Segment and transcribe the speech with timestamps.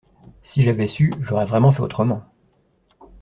[0.41, 2.23] Si j’avais su, j'aurais vraiment fait autrement.